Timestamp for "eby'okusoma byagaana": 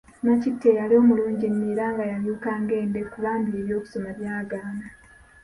3.61-4.85